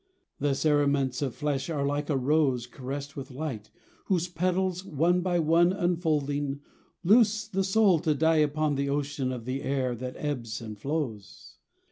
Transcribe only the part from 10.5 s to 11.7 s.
and flows.